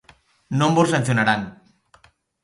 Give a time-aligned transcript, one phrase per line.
[0.59, 1.41] Non vos sancionarán.